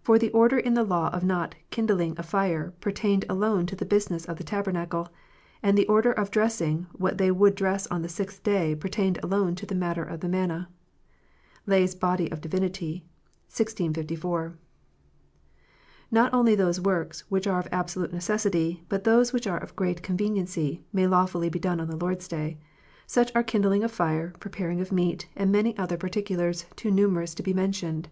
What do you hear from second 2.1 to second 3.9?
a fire pertained alone to the